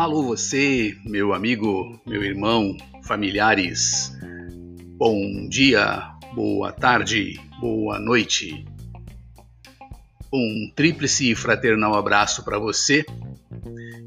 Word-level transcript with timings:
Alô 0.00 0.22
você, 0.22 0.96
meu 1.04 1.34
amigo, 1.34 2.00
meu 2.06 2.24
irmão, 2.24 2.74
familiares. 3.04 4.10
Bom 4.96 5.46
dia, 5.46 6.14
boa 6.34 6.72
tarde, 6.72 7.38
boa 7.60 7.98
noite. 7.98 8.64
Um 10.32 10.72
tríplice 10.74 11.34
fraternal 11.34 11.94
abraço 11.96 12.42
para 12.42 12.58
você. 12.58 13.04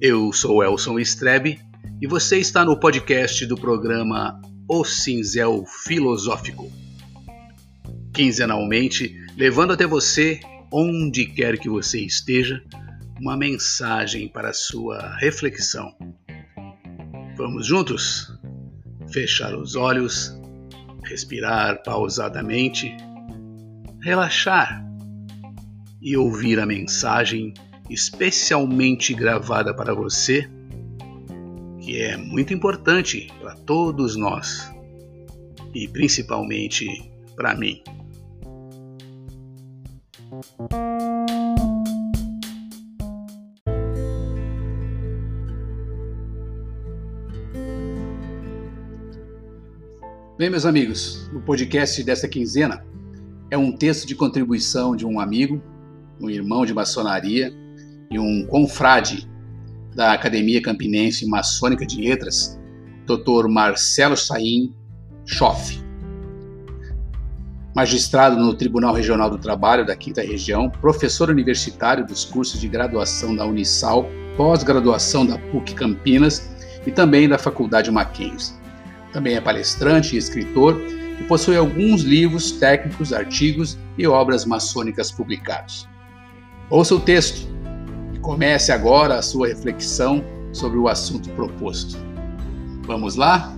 Eu 0.02 0.34
sou 0.34 0.64
Elson 0.64 0.98
Strebe 0.98 1.62
e 2.02 2.08
você 2.08 2.40
está 2.40 2.66
no 2.66 2.80
podcast 2.80 3.46
do 3.46 3.56
programa 3.56 4.42
O 4.68 4.84
Cinzel 4.84 5.64
Filosófico. 5.86 6.72
Quinzenalmente, 8.12 9.16
levando 9.38 9.74
até 9.74 9.86
você, 9.86 10.40
onde 10.72 11.28
quer 11.28 11.60
que 11.60 11.70
você 11.70 12.00
esteja, 12.00 12.64
uma 13.24 13.38
mensagem 13.38 14.28
para 14.28 14.52
sua 14.52 15.16
reflexão. 15.16 15.96
Vamos 17.38 17.66
juntos? 17.66 18.38
Fechar 19.14 19.56
os 19.56 19.78
olhos, 19.78 20.38
respirar 21.06 21.82
pausadamente, 21.84 22.94
relaxar 24.02 24.86
e 26.02 26.18
ouvir 26.18 26.60
a 26.60 26.66
mensagem 26.66 27.54
especialmente 27.90 29.14
gravada 29.14 29.74
para 29.74 29.96
você, 29.96 30.50
que 31.80 32.02
é 32.02 32.18
muito 32.18 32.54
importante 32.54 33.32
para 33.40 33.56
todos 33.56 34.18
nós 34.18 34.70
e 35.74 35.88
principalmente 35.88 37.10
para 37.38 37.56
mim. 37.56 37.82
Bem, 50.44 50.50
meus 50.50 50.66
amigos, 50.66 51.30
o 51.34 51.40
podcast 51.40 52.04
desta 52.04 52.28
quinzena 52.28 52.86
é 53.50 53.58
um 53.58 53.72
texto 53.72 54.06
de 54.06 54.14
contribuição 54.14 54.94
de 54.94 55.06
um 55.06 55.18
amigo, 55.18 55.64
um 56.20 56.30
irmão 56.30 56.66
de 56.66 56.74
maçonaria 56.74 57.54
e 58.12 58.20
um 58.20 58.46
confrade 58.48 59.26
da 59.96 60.12
Academia 60.12 60.62
Campinense 60.62 61.26
Maçônica 61.26 61.86
de 61.86 62.02
Letras, 62.02 62.60
Dr. 63.08 63.48
Marcelo 63.48 64.18
Saim 64.18 64.76
Schoff. 65.26 65.82
Magistrado 67.74 68.36
no 68.36 68.54
Tribunal 68.54 68.94
Regional 68.94 69.30
do 69.30 69.38
Trabalho 69.38 69.86
da 69.86 69.96
Quinta 69.96 70.22
Região, 70.22 70.70
professor 70.70 71.30
universitário 71.30 72.06
dos 72.06 72.26
cursos 72.26 72.60
de 72.60 72.68
graduação 72.68 73.34
da 73.34 73.46
Unisal, 73.46 74.10
pós-graduação 74.36 75.26
da 75.26 75.38
PUC 75.38 75.74
Campinas 75.74 76.52
e 76.86 76.92
também 76.92 77.30
da 77.30 77.38
Faculdade 77.38 77.90
Mackenzie. 77.90 78.62
Também 79.14 79.36
é 79.36 79.42
palestrante 79.42 80.16
e 80.16 80.18
escritor 80.18 80.82
e 81.20 81.24
possui 81.26 81.56
alguns 81.56 82.02
livros 82.02 82.52
técnicos, 82.54 83.14
artigos 83.14 83.78
e 83.96 84.08
obras 84.08 84.44
maçônicas 84.44 85.12
publicados. 85.12 85.88
Ouça 86.68 86.96
o 86.96 87.00
texto 87.00 87.48
e 88.12 88.18
comece 88.18 88.72
agora 88.72 89.20
a 89.20 89.22
sua 89.22 89.48
reflexão 89.48 90.26
sobre 90.52 90.80
o 90.80 90.88
assunto 90.88 91.30
proposto. 91.30 91.96
Vamos 92.88 93.16
lá? 93.16 93.56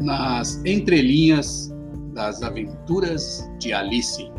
Nas 0.00 0.64
entrelinhas 0.64 1.65
das 2.16 2.42
Aventuras 2.42 3.48
de 3.58 3.74
Alice. 3.74 4.32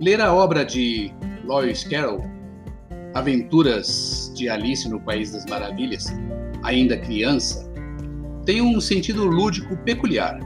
Ler 0.00 0.20
a 0.20 0.34
obra 0.34 0.64
de 0.64 1.14
Lewis 1.44 1.84
Carroll, 1.84 2.24
Aventuras 3.14 4.32
de 4.34 4.48
Alice 4.48 4.88
no 4.88 5.00
País 5.00 5.30
das 5.30 5.46
Maravilhas, 5.46 6.06
ainda 6.64 6.98
criança, 6.98 7.72
tem 8.44 8.60
um 8.60 8.80
sentido 8.80 9.24
lúdico 9.24 9.76
peculiar. 9.78 10.40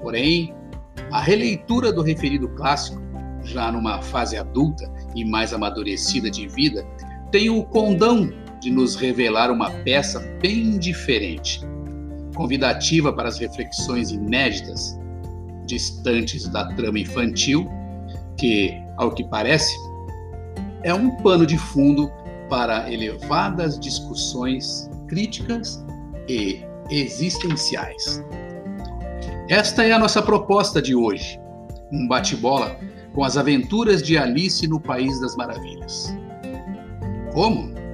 Porém, 0.00 0.54
a 1.12 1.20
releitura 1.20 1.92
do 1.92 2.00
referido 2.00 2.48
clássico, 2.48 3.02
já 3.44 3.70
numa 3.70 4.00
fase 4.00 4.36
adulta 4.38 4.90
e 5.14 5.26
mais 5.26 5.52
amadurecida 5.52 6.30
de 6.30 6.48
vida, 6.48 6.86
tem 7.30 7.50
o 7.50 7.62
condão 7.64 8.32
de 8.62 8.70
nos 8.70 8.96
revelar 8.96 9.50
uma 9.50 9.70
peça 9.82 10.20
bem 10.40 10.78
diferente 10.78 11.60
convidativa 12.36 13.12
para 13.12 13.28
as 13.28 13.38
reflexões 13.38 14.12
inéditas, 14.12 14.96
distantes 15.66 16.46
da 16.48 16.66
trama 16.74 17.00
infantil, 17.00 17.68
que, 18.36 18.72
ao 18.96 19.10
que 19.10 19.24
parece, 19.24 19.74
é 20.84 20.94
um 20.94 21.10
pano 21.16 21.44
de 21.44 21.58
fundo 21.58 22.08
para 22.48 22.92
elevadas 22.92 23.80
discussões 23.80 24.88
críticas 25.08 25.84
e 26.28 26.62
existenciais. 26.90 28.22
Esta 29.48 29.84
é 29.84 29.92
a 29.92 29.98
nossa 29.98 30.22
proposta 30.22 30.80
de 30.80 30.94
hoje, 30.94 31.40
um 31.92 32.06
bate-bola 32.06 32.76
com 33.12 33.24
as 33.24 33.36
aventuras 33.36 34.02
de 34.02 34.18
Alice 34.18 34.66
no 34.68 34.78
País 34.78 35.20
das 35.20 35.34
Maravilhas. 35.36 36.14
Como? 37.32 37.85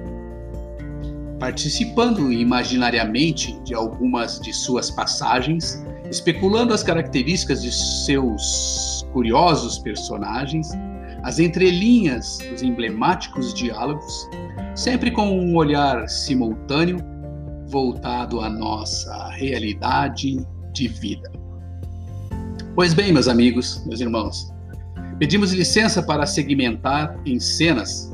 Participando 1.43 2.31
imaginariamente 2.31 3.59
de 3.65 3.73
algumas 3.73 4.39
de 4.39 4.53
suas 4.53 4.89
passagens, 4.89 5.85
especulando 6.09 6.73
as 6.73 6.83
características 6.83 7.61
de 7.61 7.69
seus 7.69 9.05
curiosos 9.11 9.77
personagens, 9.79 10.69
as 11.23 11.39
entrelinhas 11.39 12.37
dos 12.49 12.63
emblemáticos 12.63 13.53
diálogos, 13.53 14.29
sempre 14.73 15.11
com 15.11 15.37
um 15.37 15.57
olhar 15.57 16.07
simultâneo 16.07 16.99
voltado 17.67 18.39
à 18.39 18.49
nossa 18.49 19.27
realidade 19.31 20.37
de 20.71 20.87
vida. 20.87 21.29
Pois 22.73 22.93
bem, 22.93 23.11
meus 23.11 23.27
amigos, 23.27 23.85
meus 23.85 23.99
irmãos, 23.99 24.49
pedimos 25.19 25.51
licença 25.51 26.01
para 26.01 26.25
segmentar 26.25 27.19
em 27.25 27.37
cenas 27.37 28.12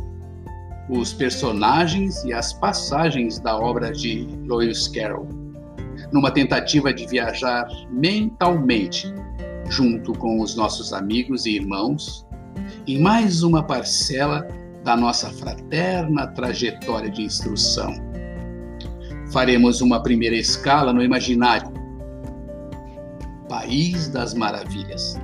os 0.89 1.13
personagens 1.13 2.23
e 2.23 2.33
as 2.33 2.51
passagens 2.51 3.39
da 3.39 3.57
obra 3.57 3.91
de 3.91 4.27
Lewis 4.47 4.87
Carroll, 4.87 5.27
numa 6.11 6.31
tentativa 6.31 6.91
de 6.91 7.05
viajar 7.05 7.67
mentalmente 7.91 9.13
junto 9.69 10.13
com 10.13 10.41
os 10.41 10.55
nossos 10.55 10.91
amigos 10.91 11.45
e 11.45 11.51
irmãos 11.51 12.27
em 12.87 12.99
mais 12.99 13.43
uma 13.43 13.63
parcela 13.63 14.47
da 14.83 14.97
nossa 14.97 15.29
fraterna 15.29 16.27
trajetória 16.27 17.09
de 17.09 17.21
instrução. 17.21 17.93
Faremos 19.31 19.81
uma 19.81 20.01
primeira 20.01 20.35
escala 20.35 20.91
no 20.91 21.03
imaginário, 21.03 21.71
País 23.47 24.07
das 24.07 24.33
Maravilhas, 24.33 25.19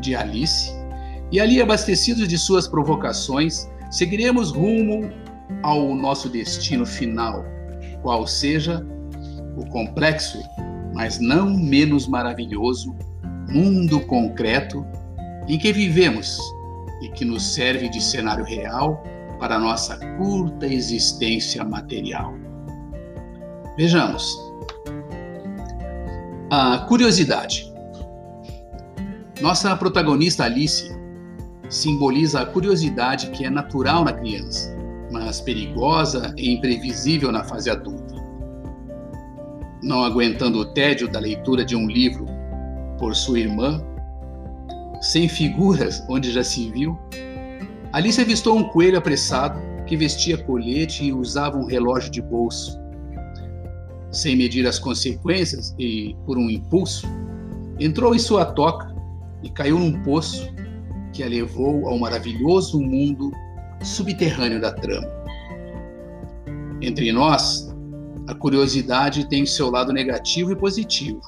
de 0.00 0.14
Alice, 0.14 0.70
e 1.30 1.40
ali 1.40 1.60
abastecidos 1.60 2.28
de 2.28 2.38
suas 2.38 2.66
provocações, 2.68 3.68
seguiremos 3.92 4.50
rumo 4.50 5.12
ao 5.62 5.94
nosso 5.94 6.28
destino 6.28 6.84
final, 6.84 7.44
qual 8.02 8.26
seja 8.26 8.84
o 9.56 9.64
complexo, 9.66 10.42
mas 10.94 11.20
não 11.20 11.50
menos 11.50 12.08
maravilhoso 12.08 12.96
mundo 13.48 14.00
concreto 14.06 14.84
em 15.46 15.58
que 15.58 15.72
vivemos 15.72 16.38
e 17.02 17.08
que 17.10 17.24
nos 17.24 17.54
serve 17.54 17.88
de 17.90 18.02
cenário 18.02 18.44
real 18.44 19.04
para 19.38 19.58
nossa 19.58 19.96
curta 20.16 20.66
existência 20.66 21.62
material. 21.62 22.34
Vejamos. 23.76 24.38
A 26.50 26.78
curiosidade. 26.88 27.72
Nossa 29.40 29.74
protagonista 29.76 30.44
Alice 30.44 31.01
simboliza 31.72 32.42
a 32.42 32.46
curiosidade 32.46 33.30
que 33.30 33.46
é 33.46 33.50
natural 33.50 34.04
na 34.04 34.12
criança, 34.12 34.76
mas 35.10 35.40
perigosa 35.40 36.34
e 36.36 36.52
imprevisível 36.52 37.32
na 37.32 37.42
fase 37.42 37.70
adulta. 37.70 38.14
Não 39.82 40.04
aguentando 40.04 40.58
o 40.58 40.66
tédio 40.66 41.08
da 41.08 41.18
leitura 41.18 41.64
de 41.64 41.74
um 41.74 41.86
livro 41.86 42.26
por 42.98 43.16
sua 43.16 43.40
irmã, 43.40 43.82
sem 45.00 45.26
figuras 45.28 46.04
onde 46.10 46.30
já 46.30 46.44
se 46.44 46.70
viu, 46.70 46.96
Alice 47.90 48.20
avistou 48.20 48.56
um 48.56 48.64
coelho 48.64 48.98
apressado 48.98 49.58
que 49.86 49.96
vestia 49.96 50.36
colete 50.36 51.06
e 51.06 51.12
usava 51.12 51.56
um 51.56 51.64
relógio 51.64 52.10
de 52.10 52.20
bolso. 52.20 52.78
Sem 54.10 54.36
medir 54.36 54.66
as 54.66 54.78
consequências 54.78 55.74
e 55.78 56.14
por 56.26 56.36
um 56.36 56.50
impulso, 56.50 57.06
entrou 57.80 58.14
em 58.14 58.18
sua 58.18 58.44
toca 58.44 58.94
e 59.42 59.48
caiu 59.48 59.78
num 59.78 60.02
poço 60.02 60.52
que 61.12 61.22
a 61.22 61.28
levou 61.28 61.86
ao 61.88 61.98
maravilhoso 61.98 62.80
mundo 62.80 63.30
subterrâneo 63.82 64.60
da 64.60 64.72
trama. 64.72 65.08
Entre 66.80 67.12
nós, 67.12 67.72
a 68.26 68.34
curiosidade 68.34 69.28
tem 69.28 69.44
seu 69.44 69.70
lado 69.70 69.92
negativo 69.92 70.52
e 70.52 70.56
positivo. 70.56 71.20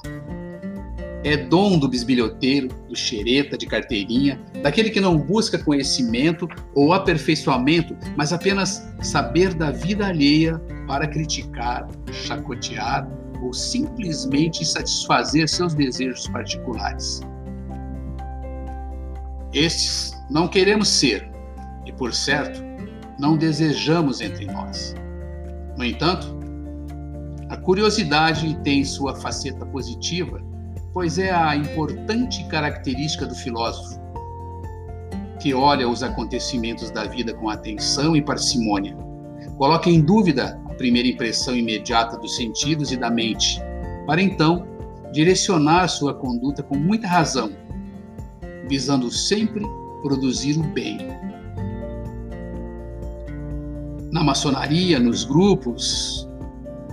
É 1.23 1.35
dom 1.35 1.79
do 1.79 1.87
bisbilhoteiro, 1.87 2.67
do 2.87 2.95
xereta 2.95 3.57
de 3.57 3.65
carteirinha, 3.65 4.39
daquele 4.61 4.89
que 4.89 5.01
não 5.01 5.17
busca 5.17 5.57
conhecimento 5.57 6.47
ou 6.75 6.93
aperfeiçoamento, 6.93 7.95
mas 8.15 8.31
apenas 8.31 8.87
saber 9.01 9.53
da 9.53 9.71
vida 9.71 10.05
alheia 10.05 10.59
para 10.87 11.07
criticar, 11.07 11.87
chacotear 12.11 13.09
ou 13.41 13.53
simplesmente 13.53 14.63
satisfazer 14.63 15.49
seus 15.49 15.73
desejos 15.73 16.27
particulares. 16.27 17.21
Estes 19.55 20.11
não 20.29 20.49
queremos 20.49 20.89
ser, 20.89 21.31
e 21.85 21.93
por 21.93 22.13
certo, 22.13 22.61
não 23.17 23.37
desejamos 23.37 24.19
entre 24.19 24.45
nós. 24.47 24.93
No 25.77 25.85
entanto, 25.85 26.37
a 27.47 27.55
curiosidade 27.55 28.53
tem 28.65 28.83
sua 28.83 29.15
faceta 29.15 29.65
positiva, 29.65 30.41
pois 30.91 31.17
é 31.17 31.31
a 31.31 31.55
importante 31.55 32.45
característica 32.49 33.25
do 33.25 33.33
filósofo, 33.33 33.97
que 35.39 35.53
olha 35.53 35.87
os 35.87 36.03
acontecimentos 36.03 36.91
da 36.91 37.05
vida 37.05 37.33
com 37.33 37.49
atenção 37.49 38.13
e 38.13 38.21
parcimônia, 38.21 38.97
coloca 39.57 39.89
em 39.89 40.01
dúvida 40.01 40.59
a 40.69 40.73
primeira 40.73 41.07
impressão 41.07 41.55
imediata 41.55 42.17
dos 42.17 42.35
sentidos 42.35 42.91
e 42.91 42.97
da 42.97 43.09
mente, 43.09 43.61
para 44.05 44.21
então 44.21 44.67
direcionar 45.13 45.87
sua 45.87 46.13
conduta 46.13 46.61
com 46.61 46.75
muita 46.75 47.07
razão, 47.07 47.53
visando 48.67 49.11
sempre 49.11 49.65
produzir 50.01 50.57
o 50.57 50.63
bem. 50.63 50.97
Na 54.11 54.23
maçonaria, 54.23 54.99
nos 54.99 55.23
grupos 55.23 56.27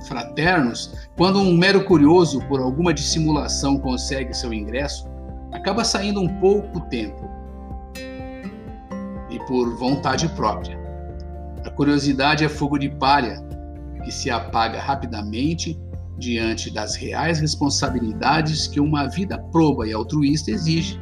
fraternos, 0.07 0.93
quando 1.17 1.39
um 1.39 1.57
mero 1.57 1.85
curioso 1.85 2.41
por 2.49 2.61
alguma 2.61 2.93
dissimulação 2.93 3.79
consegue 3.79 4.35
seu 4.35 4.53
ingresso, 4.53 5.07
acaba 5.53 5.85
saindo 5.85 6.21
um 6.21 6.29
pouco 6.41 6.81
tempo 6.89 7.31
e 9.31 9.39
por 9.47 9.77
vontade 9.77 10.29
própria. 10.31 10.79
A 11.65 11.71
curiosidade 11.71 12.45
é 12.45 12.49
fogo 12.49 12.79
de 12.79 12.89
palha 12.89 13.41
que 14.05 14.11
se 14.11 14.31
apaga 14.31 14.81
rapidamente 14.81 15.81
diante 16.19 16.71
das 16.73 16.95
reais 16.95 17.41
responsabilidades 17.41 18.67
que 18.67 18.81
uma 18.81 19.09
vida 19.09 19.39
proba 19.51 19.87
e 19.87 19.93
altruísta 19.93 20.51
exige. 20.51 21.01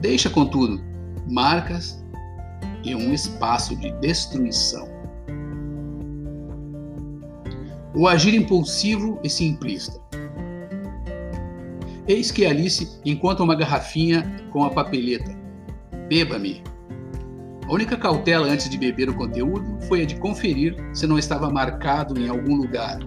Deixa, 0.00 0.30
contudo, 0.30 0.80
marcas 1.28 2.02
e 2.82 2.94
um 2.94 3.12
espaço 3.12 3.76
de 3.76 3.92
destruição. 4.00 4.88
O 7.94 8.08
agir 8.08 8.34
impulsivo 8.34 9.20
e 9.22 9.28
simplista. 9.28 10.00
Eis 12.08 12.30
que 12.30 12.46
Alice 12.46 12.98
encontra 13.04 13.44
uma 13.44 13.54
garrafinha 13.54 14.24
com 14.50 14.64
a 14.64 14.70
papeleta. 14.70 15.36
Beba-me. 16.08 16.62
A 17.68 17.72
única 17.72 17.96
cautela 17.96 18.48
antes 18.48 18.68
de 18.70 18.78
beber 18.78 19.10
o 19.10 19.14
conteúdo 19.14 19.80
foi 19.82 20.02
a 20.02 20.06
de 20.06 20.16
conferir 20.16 20.74
se 20.94 21.06
não 21.06 21.18
estava 21.18 21.50
marcado 21.50 22.18
em 22.18 22.28
algum 22.28 22.56
lugar 22.56 22.98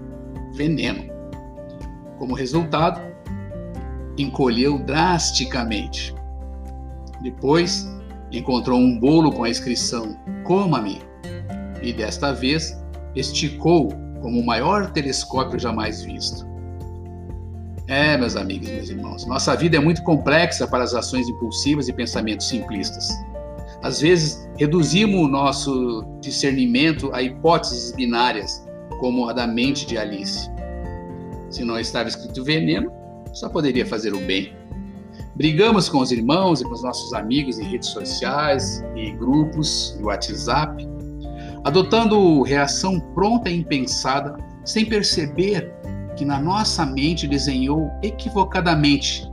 veneno. 0.53 1.11
Como 2.17 2.35
resultado, 2.35 3.01
encolheu 4.17 4.77
drasticamente. 4.77 6.13
Depois, 7.23 7.87
encontrou 8.31 8.77
um 8.77 8.99
bolo 8.99 9.31
com 9.31 9.43
a 9.43 9.49
inscrição 9.49 10.17
Coma-me 10.43 11.01
e 11.81 11.93
desta 11.93 12.33
vez 12.33 12.77
esticou 13.15 13.89
como 14.21 14.39
o 14.39 14.45
maior 14.45 14.91
telescópio 14.91 15.59
jamais 15.59 16.03
visto. 16.03 16.45
É, 17.87 18.17
meus 18.17 18.35
amigos, 18.35 18.69
meus 18.69 18.89
irmãos, 18.89 19.25
nossa 19.25 19.55
vida 19.55 19.77
é 19.77 19.79
muito 19.79 20.01
complexa 20.03 20.65
para 20.65 20.83
as 20.83 20.93
ações 20.93 21.27
impulsivas 21.27 21.89
e 21.89 21.93
pensamentos 21.93 22.47
simplistas. 22.47 23.09
Às 23.81 23.99
vezes, 23.99 24.47
reduzimos 24.57 25.19
o 25.19 25.27
nosso 25.27 26.05
discernimento 26.21 27.13
a 27.13 27.21
hipóteses 27.21 27.91
binárias, 27.91 28.65
como 28.99 29.27
a 29.27 29.33
da 29.33 29.45
mente 29.45 29.85
de 29.85 29.97
Alice. 29.97 30.49
Se 31.49 31.65
não 31.65 31.77
estava 31.77 32.07
escrito 32.07 32.41
veneno, 32.43 32.89
só 33.33 33.49
poderia 33.49 33.85
fazer 33.85 34.13
o 34.13 34.19
bem. 34.21 34.53
Brigamos 35.35 35.89
com 35.89 35.99
os 35.99 36.11
irmãos 36.11 36.61
e 36.61 36.63
com 36.63 36.71
os 36.71 36.83
nossos 36.83 37.13
amigos 37.13 37.57
em 37.57 37.63
redes 37.63 37.89
sociais 37.89 38.83
e 38.95 39.11
grupos 39.11 39.97
e 39.99 40.03
WhatsApp, 40.03 40.87
adotando 41.63 42.43
reação 42.43 42.99
pronta 43.15 43.49
e 43.49 43.57
impensada, 43.57 44.37
sem 44.63 44.85
perceber 44.85 45.73
que 46.15 46.23
na 46.23 46.39
nossa 46.39 46.85
mente 46.85 47.27
desenhou 47.27 47.89
equivocadamente 48.03 49.27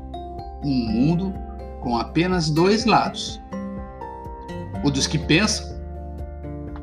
um 0.64 0.90
mundo 0.90 1.34
com 1.82 1.96
apenas 1.96 2.48
dois 2.48 2.84
lados 2.84 3.40
o 4.82 4.90
dos 4.90 5.06
que 5.06 5.18
pensam 5.18 5.78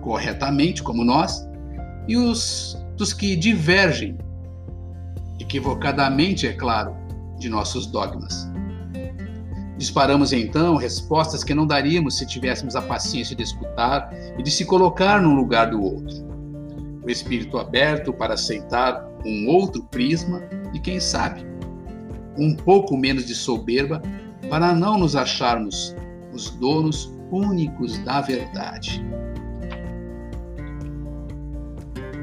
corretamente, 0.02 0.84
como 0.84 1.04
nós, 1.04 1.48
e 2.08 2.16
os 2.16 2.78
dos 2.96 3.14
que 3.14 3.36
divergem, 3.36 4.18
equivocadamente, 5.40 6.48
é 6.48 6.54
claro, 6.54 6.96
de 7.38 7.50
nossos 7.50 7.86
dogmas. 7.88 8.50
Disparamos 9.78 10.34
então 10.34 10.76
respostas 10.76 11.44
que 11.44 11.54
não 11.54 11.68
daríamos 11.68 12.18
se 12.18 12.26
tivéssemos 12.26 12.76
a 12.76 12.82
paciência 12.82 13.36
de 13.36 13.44
escutar 13.44 14.12
e 14.38 14.42
de 14.42 14.50
se 14.50 14.66
colocar 14.66 15.22
no 15.22 15.36
lugar 15.36 15.70
do 15.70 15.82
outro. 15.82 16.26
O 17.04 17.10
espírito 17.10 17.60
aberto 17.60 18.12
para 18.12 18.34
aceitar 18.34 19.08
um 19.24 19.48
outro 19.48 19.84
prisma 19.84 20.42
e, 20.74 20.80
quem 20.80 21.00
sabe, 21.00 21.46
um 22.38 22.56
pouco 22.56 22.98
menos 22.98 23.26
de 23.26 23.36
soberba 23.36 24.02
para 24.50 24.74
não 24.74 24.98
nos 24.98 25.16
acharmos 25.16 25.96
os 26.34 26.50
donos 26.50 27.14
únicos 27.32 28.00
da 28.00 28.20
verdade. 28.20 29.06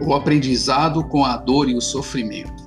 O 0.04 0.12
aprendizado 0.12 1.04
com 1.04 1.24
a 1.24 1.36
dor 1.36 1.68
e 1.68 1.76
o 1.76 1.80
sofrimento. 1.80 2.64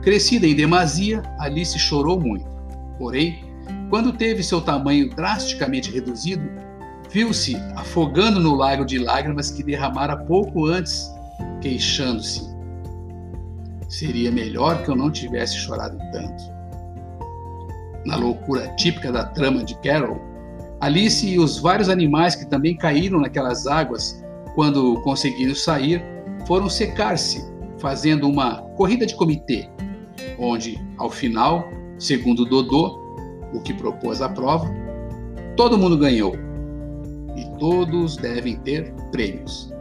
Crescida 0.00 0.46
em 0.46 0.54
demasia, 0.54 1.22
Alice 1.38 1.78
chorou 1.78 2.20
muito. 2.20 2.53
Porém, 2.98 3.44
quando 3.90 4.12
teve 4.12 4.42
seu 4.42 4.60
tamanho 4.60 5.10
drasticamente 5.10 5.90
reduzido, 5.90 6.48
viu-se 7.10 7.56
afogando 7.76 8.40
no 8.40 8.54
lago 8.54 8.84
de 8.84 8.98
lágrimas 8.98 9.50
que 9.50 9.62
derramara 9.62 10.16
pouco 10.16 10.66
antes, 10.66 11.10
queixando-se. 11.60 12.54
Seria 13.88 14.30
melhor 14.30 14.82
que 14.82 14.90
eu 14.90 14.96
não 14.96 15.10
tivesse 15.10 15.56
chorado 15.56 15.98
tanto. 16.12 16.42
Na 18.04 18.16
loucura 18.16 18.68
típica 18.76 19.12
da 19.12 19.24
trama 19.24 19.64
de 19.64 19.74
Carol, 19.80 20.20
Alice 20.80 21.26
e 21.26 21.38
os 21.38 21.58
vários 21.58 21.88
animais 21.88 22.34
que 22.34 22.44
também 22.44 22.76
caíram 22.76 23.20
naquelas 23.20 23.66
águas 23.66 24.22
quando 24.54 25.00
conseguiram 25.02 25.54
sair 25.54 26.04
foram 26.46 26.68
secar-se, 26.68 27.44
fazendo 27.78 28.28
uma 28.28 28.62
corrida 28.76 29.06
de 29.06 29.14
comitê, 29.14 29.68
onde, 30.38 30.78
ao 30.98 31.10
final, 31.10 31.68
segundo 31.98 32.44
Dodô, 32.44 32.98
o 33.52 33.60
que 33.60 33.72
propôs 33.74 34.20
a 34.20 34.28
prova, 34.28 34.68
todo 35.56 35.78
mundo 35.78 35.96
ganhou 35.96 36.34
e 37.36 37.58
todos 37.58 38.16
devem 38.16 38.56
ter 38.56 38.92
prêmios. 39.10 39.72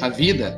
A 0.00 0.08
vida, 0.08 0.56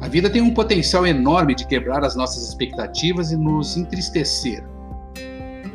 a 0.00 0.08
vida 0.08 0.30
tem 0.30 0.42
um 0.42 0.54
potencial 0.54 1.06
enorme 1.06 1.54
de 1.54 1.66
quebrar 1.66 2.04
as 2.04 2.14
nossas 2.14 2.48
expectativas 2.48 3.32
e 3.32 3.36
nos 3.36 3.76
entristecer 3.76 4.64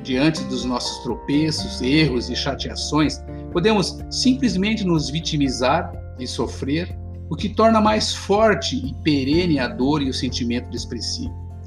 diante 0.03 0.43
dos 0.45 0.65
nossos 0.65 1.03
tropeços, 1.03 1.81
erros 1.81 2.29
e 2.29 2.35
chateações, 2.35 3.23
podemos 3.51 3.99
simplesmente 4.09 4.83
nos 4.83 5.09
vitimizar 5.09 5.91
e 6.19 6.27
sofrer, 6.27 6.97
o 7.29 7.35
que 7.35 7.47
torna 7.47 7.79
mais 7.79 8.13
forte 8.13 8.75
e 8.75 8.93
perene 9.03 9.57
a 9.57 9.67
dor 9.67 10.01
e 10.01 10.09
o 10.09 10.13
sentimento 10.13 10.69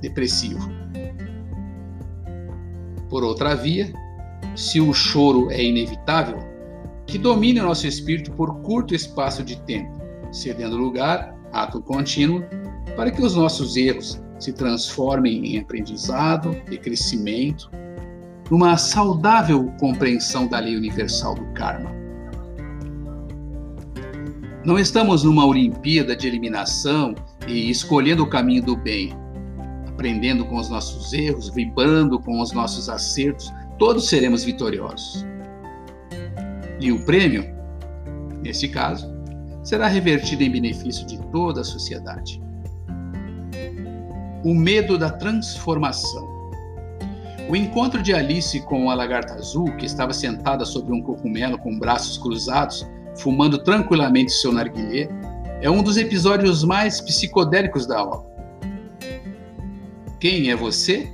depressivo. 0.00 0.68
Por 3.14 3.22
outra 3.22 3.54
via, 3.54 3.92
se 4.56 4.80
o 4.80 4.92
choro 4.92 5.48
é 5.48 5.62
inevitável, 5.62 6.36
que 7.06 7.16
domine 7.16 7.60
o 7.60 7.62
nosso 7.62 7.86
espírito 7.86 8.32
por 8.32 8.60
curto 8.62 8.92
espaço 8.92 9.44
de 9.44 9.56
tempo, 9.60 10.02
cedendo 10.32 10.76
lugar, 10.76 11.32
ato 11.52 11.80
contínuo, 11.80 12.42
para 12.96 13.12
que 13.12 13.22
os 13.22 13.36
nossos 13.36 13.76
erros 13.76 14.20
se 14.40 14.52
transformem 14.52 15.46
em 15.46 15.60
aprendizado 15.60 16.60
e 16.68 16.76
crescimento 16.76 17.70
numa 18.50 18.76
saudável 18.76 19.72
compreensão 19.78 20.48
da 20.48 20.58
lei 20.58 20.76
universal 20.76 21.36
do 21.36 21.44
karma. 21.52 21.92
Não 24.64 24.76
estamos 24.76 25.22
numa 25.22 25.46
Olimpíada 25.46 26.16
de 26.16 26.26
eliminação 26.26 27.14
e 27.46 27.70
escolhendo 27.70 28.24
o 28.24 28.28
caminho 28.28 28.64
do 28.64 28.76
bem, 28.76 29.16
aprendendo 29.94 30.44
com 30.44 30.56
os 30.56 30.68
nossos 30.68 31.12
erros, 31.12 31.48
vibrando 31.48 32.18
com 32.18 32.40
os 32.40 32.52
nossos 32.52 32.88
acertos, 32.88 33.52
todos 33.78 34.08
seremos 34.08 34.42
vitoriosos. 34.42 35.24
E 36.80 36.90
o 36.90 37.04
prêmio, 37.04 37.44
nesse 38.42 38.68
caso, 38.68 39.08
será 39.62 39.86
revertida 39.86 40.42
em 40.42 40.50
benefício 40.50 41.06
de 41.06 41.18
toda 41.30 41.60
a 41.60 41.64
sociedade. 41.64 42.42
O 44.44 44.52
medo 44.52 44.98
da 44.98 45.10
transformação. 45.10 46.34
O 47.48 47.54
encontro 47.54 48.02
de 48.02 48.12
Alice 48.12 48.60
com 48.62 48.90
a 48.90 48.94
lagarta 48.94 49.34
azul, 49.34 49.76
que 49.76 49.86
estava 49.86 50.12
sentada 50.12 50.64
sobre 50.64 50.92
um 50.92 51.00
cogumelo 51.00 51.56
com 51.58 51.78
braços 51.78 52.18
cruzados, 52.18 52.86
fumando 53.16 53.58
tranquilamente 53.58 54.32
seu 54.32 54.52
narguilé, 54.52 55.08
é 55.60 55.70
um 55.70 55.82
dos 55.82 55.96
episódios 55.96 56.64
mais 56.64 57.00
psicodélicos 57.00 57.86
da 57.86 58.02
obra. 58.02 58.33
Quem 60.24 60.50
é 60.50 60.56
você? 60.56 61.06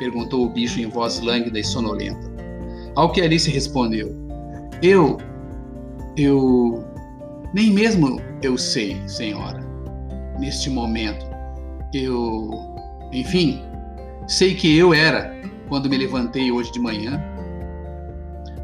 perguntou 0.00 0.44
o 0.44 0.48
bicho 0.48 0.80
em 0.80 0.88
voz 0.88 1.20
lânguida 1.20 1.60
e 1.60 1.62
sonolenta. 1.62 2.28
Ao 2.96 3.12
que 3.12 3.20
Alice 3.20 3.48
respondeu: 3.48 4.12
Eu. 4.82 5.16
Eu. 6.16 6.84
Nem 7.54 7.70
mesmo 7.70 8.20
eu 8.42 8.58
sei, 8.58 9.00
senhora. 9.06 9.64
Neste 10.40 10.68
momento, 10.68 11.24
eu. 11.94 12.50
Enfim, 13.12 13.62
sei 14.26 14.56
que 14.56 14.76
eu 14.76 14.92
era 14.92 15.40
quando 15.68 15.88
me 15.88 15.96
levantei 15.96 16.50
hoje 16.50 16.72
de 16.72 16.80
manhã, 16.80 17.22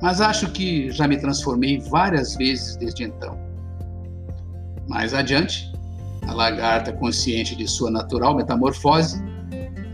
mas 0.02 0.20
acho 0.20 0.50
que 0.50 0.90
já 0.90 1.06
me 1.06 1.18
transformei 1.18 1.78
várias 1.78 2.34
vezes 2.34 2.76
desde 2.78 3.04
então. 3.04 3.38
Mais 4.88 5.14
adiante, 5.14 5.72
a 6.26 6.34
lagarta, 6.34 6.92
consciente 6.92 7.54
de 7.54 7.68
sua 7.68 7.92
natural 7.92 8.34
metamorfose 8.34 9.27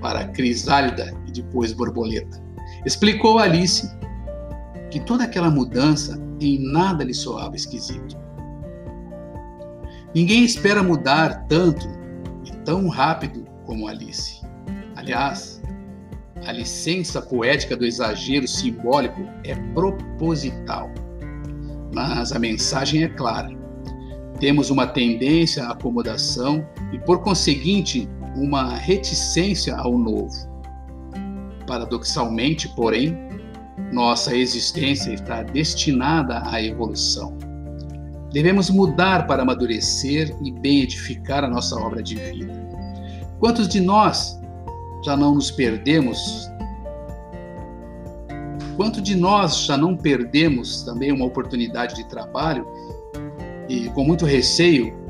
para 0.04 0.28
crisálida 0.28 1.14
e 1.26 1.32
depois 1.32 1.73
borboleta, 1.73 2.38
explicou 2.84 3.38
Alice 3.38 3.90
que 4.90 5.00
toda 5.00 5.25
aquela 5.25 5.49
mudança 5.50 6.20
em 6.38 6.58
nada 6.58 7.02
lhe 7.02 7.14
soava 7.14 7.56
esquisito. 7.56 8.14
Ninguém 10.14 10.44
espera 10.44 10.82
mudar 10.82 11.46
tanto 11.46 11.88
e 12.44 12.52
tão 12.66 12.87
rápido 12.88 13.46
como 13.64 13.88
Alice. 13.88 14.42
Aliás, 14.94 15.62
a 16.44 16.52
licença 16.52 17.23
poética 17.23 17.75
do 17.75 17.87
exagero 17.87 18.46
simbólico 18.46 19.23
é 19.42 19.54
proposital. 19.73 20.90
Mas 21.94 22.30
a 22.30 22.38
mensagem 22.38 23.04
é 23.04 23.08
clara. 23.08 23.49
Temos 24.38 24.68
uma 24.68 24.87
tendência 24.87 25.64
à 25.64 25.73
acomodação 25.73 26.62
e, 26.92 26.99
por 26.99 27.23
conseguinte, 27.23 28.06
uma 28.37 28.76
reticência 28.76 29.76
ao 29.76 29.97
novo. 29.99 30.35
Paradoxalmente, 31.67 32.69
porém, 32.71 33.17
nossa 33.93 34.37
existência 34.37 35.12
está 35.12 35.43
destinada 35.43 36.43
à 36.45 36.62
evolução. 36.62 37.37
Devemos 38.33 38.69
mudar 38.69 39.26
para 39.26 39.43
amadurecer 39.43 40.37
e 40.43 40.50
bem 40.50 40.83
edificar 40.83 41.45
a 41.45 41.49
nossa 41.49 41.76
obra 41.76 42.03
de 42.03 42.17
vida. 42.17 42.53
Quantos 43.38 43.69
de 43.69 43.81
nós 43.81 44.41
já 45.05 45.17
não 45.17 45.35
nos 45.35 45.50
perdemos? 45.50 46.50
Quanto 48.76 49.00
de 49.00 49.14
nós 49.14 49.64
já 49.64 49.76
não 49.76 49.97
perdemos 49.97 50.83
também 50.83 51.12
uma 51.12 51.25
oportunidade 51.25 51.95
de 51.95 52.05
trabalho 52.09 52.67
e 53.69 53.88
com 53.91 54.05
muito 54.05 54.25
receio 54.25 55.03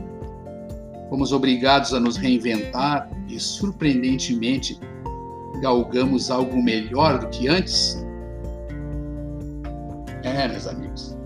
fomos 1.09 1.33
obrigados 1.33 1.93
a 1.93 2.01
nos 2.01 2.17
reinventar 2.17 3.09
e 3.29 3.39
surpreendentemente 3.39 4.79
galgamos 5.61 6.31
algo 6.31 6.63
melhor 6.63 7.19
do 7.19 7.29
que 7.29 7.49
antes? 7.49 8.05
É, 10.23 10.49
meus 10.49 10.67
amigos. 10.67 11.17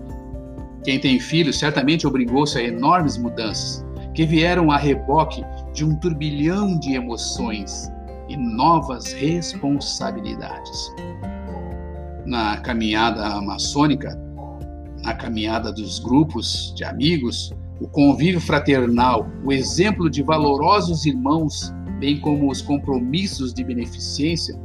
Quem 0.83 0.99
tem 0.99 1.19
filhos 1.19 1.59
certamente 1.59 2.07
obrigou-se 2.07 2.57
a 2.57 2.63
enormes 2.63 3.17
mudanças 3.17 3.85
que 4.13 4.25
vieram 4.25 4.71
a 4.71 4.77
reboque 4.77 5.43
de 5.73 5.85
um 5.85 5.95
turbilhão 5.95 6.77
de 6.79 6.93
emoções 6.95 7.89
e 8.27 8.35
novas 8.35 9.13
responsabilidades. 9.13 10.93
Na 12.25 12.57
caminhada 12.57 13.41
maçônica, 13.41 14.17
na 15.03 15.13
caminhada 15.13 15.71
dos 15.71 15.99
grupos 15.99 16.73
de 16.75 16.83
amigos, 16.83 17.53
o 17.79 17.87
convívio 17.87 18.41
fraternal, 18.41 19.29
o 19.43 19.51
exemplo 19.51 20.09
de 20.09 20.21
valorosos 20.21 21.05
irmãos, 21.05 21.73
bem 21.99 22.19
como 22.19 22.51
os 22.51 22.61
compromissos 22.61 23.53
de 23.53 23.63
beneficência, 23.63 24.59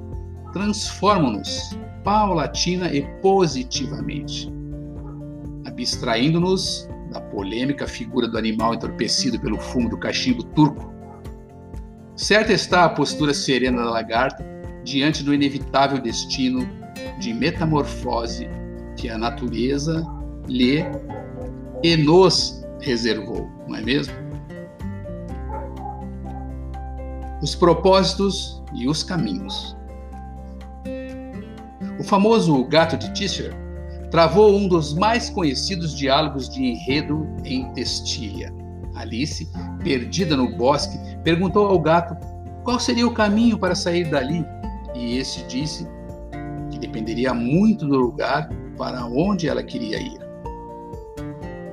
transformam-nos 0.52 1.76
paulatina 2.02 2.92
e 2.92 3.02
positivamente, 3.20 4.52
abstraindo-nos 5.64 6.88
da 7.10 7.20
polêmica 7.20 7.86
figura 7.86 8.28
do 8.28 8.36
animal 8.36 8.74
entorpecido 8.74 9.38
pelo 9.38 9.58
fumo 9.58 9.88
do 9.88 9.98
cachimbo 9.98 10.42
turco. 10.42 10.92
Certa 12.16 12.52
está 12.52 12.84
a 12.84 12.88
postura 12.88 13.32
serena 13.32 13.82
da 13.82 13.90
lagarta 13.90 14.44
diante 14.84 15.22
do 15.22 15.32
inevitável 15.32 16.00
destino 16.00 16.68
de 17.18 17.32
metamorfose 17.32 18.48
que 18.96 19.08
a 19.08 19.16
natureza 19.16 20.04
lhe 20.46 20.84
e 21.82 21.96
nos 21.96 22.63
reservou, 22.80 23.48
não 23.66 23.76
é 23.76 23.80
mesmo? 23.80 24.14
Os 27.42 27.54
propósitos 27.54 28.62
e 28.74 28.88
os 28.88 29.02
caminhos. 29.02 29.76
O 31.98 32.02
famoso 32.02 32.64
gato 32.64 32.96
de 32.96 33.12
Tischer 33.12 33.54
travou 34.10 34.56
um 34.56 34.68
dos 34.68 34.94
mais 34.94 35.28
conhecidos 35.28 35.96
diálogos 35.96 36.48
de 36.48 36.62
enredo 36.62 37.26
em 37.44 37.72
Testília. 37.72 38.52
Alice, 38.94 39.48
perdida 39.82 40.36
no 40.36 40.56
bosque, 40.56 40.98
perguntou 41.22 41.66
ao 41.66 41.78
gato 41.78 42.16
qual 42.62 42.80
seria 42.80 43.06
o 43.06 43.12
caminho 43.12 43.58
para 43.58 43.74
sair 43.74 44.08
dali, 44.10 44.44
e 44.94 45.18
esse 45.18 45.42
disse 45.44 45.86
que 46.70 46.78
dependeria 46.78 47.34
muito 47.34 47.86
do 47.86 47.96
lugar 47.96 48.48
para 48.76 49.04
onde 49.06 49.48
ela 49.48 49.62
queria 49.62 50.00
ir. 50.00 50.18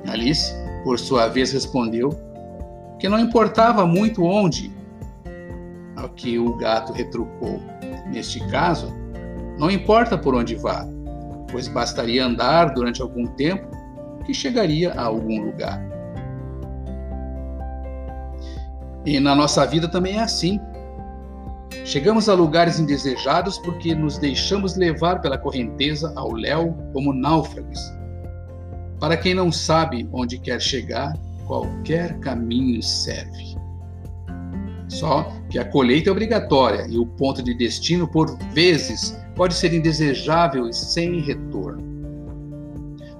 Alice 0.06 0.52
por 0.82 0.98
sua 0.98 1.28
vez, 1.28 1.52
respondeu 1.52 2.10
que 2.98 3.08
não 3.08 3.18
importava 3.18 3.86
muito 3.86 4.22
onde, 4.22 4.72
ao 5.96 6.08
que 6.08 6.38
o 6.38 6.56
gato 6.56 6.92
retrucou. 6.92 7.60
Neste 8.06 8.38
caso, 8.48 8.94
não 9.58 9.70
importa 9.70 10.16
por 10.16 10.34
onde 10.34 10.54
vá, 10.54 10.86
pois 11.50 11.66
bastaria 11.68 12.24
andar 12.24 12.74
durante 12.74 13.02
algum 13.02 13.26
tempo 13.26 13.66
que 14.24 14.32
chegaria 14.32 14.92
a 14.92 15.02
algum 15.02 15.42
lugar. 15.42 15.82
E 19.04 19.18
na 19.18 19.34
nossa 19.34 19.66
vida 19.66 19.88
também 19.88 20.18
é 20.18 20.22
assim. 20.22 20.60
Chegamos 21.84 22.28
a 22.28 22.34
lugares 22.34 22.78
indesejados 22.78 23.58
porque 23.58 23.94
nos 23.94 24.16
deixamos 24.16 24.76
levar 24.76 25.20
pela 25.20 25.36
correnteza 25.36 26.12
ao 26.14 26.32
léu 26.32 26.76
como 26.92 27.12
náufragos 27.12 27.80
para 29.02 29.16
quem 29.16 29.34
não 29.34 29.50
sabe 29.50 30.08
onde 30.12 30.38
quer 30.38 30.62
chegar, 30.62 31.12
qualquer 31.44 32.20
caminho 32.20 32.80
serve. 32.80 33.56
Só 34.86 35.24
que 35.50 35.58
a 35.58 35.64
colheita 35.64 36.08
é 36.08 36.12
obrigatória 36.12 36.86
e 36.88 36.96
o 36.96 37.04
ponto 37.04 37.42
de 37.42 37.52
destino, 37.52 38.06
por 38.06 38.38
vezes, 38.52 39.18
pode 39.34 39.54
ser 39.54 39.74
indesejável 39.74 40.68
e 40.68 40.72
sem 40.72 41.20
retorno. 41.20 41.82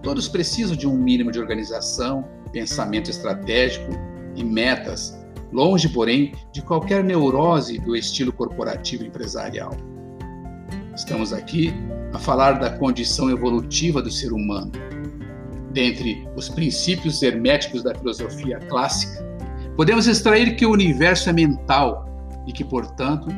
Todos 0.05 0.29
precisam 0.29 0.77
de 0.77 0.87
um 0.87 0.97
mínimo 0.97 1.33
de 1.33 1.41
organização, 1.41 2.29
pensamento 2.53 3.11
estratégico 3.11 3.91
e 4.37 4.45
metas, 4.45 5.19
longe, 5.53 5.89
porém, 5.89 6.33
de 6.53 6.63
qualquer 6.63 7.03
neurose 7.03 7.81
do 7.81 7.97
estilo 7.97 8.33
corporativo 8.33 9.05
empresarial. 9.05 9.77
Estamos 10.95 11.33
aqui 11.33 11.75
a 12.13 12.21
falar 12.21 12.61
da 12.61 12.71
condição 12.71 13.29
evolutiva 13.29 14.01
do 14.01 14.13
ser 14.13 14.33
humano, 14.33 14.71
dentre 15.73 16.29
os 16.37 16.49
princípios 16.49 17.23
herméticos 17.23 17.83
da 17.83 17.95
filosofia 17.95 18.59
clássica, 18.69 19.25
podemos 19.77 20.07
extrair 20.07 20.57
que 20.57 20.67
o 20.67 20.73
universo 20.73 21.31
é 21.31 21.33
mental 21.33 22.07
e 22.47 22.53
que, 22.53 22.65
portanto, 22.65 23.29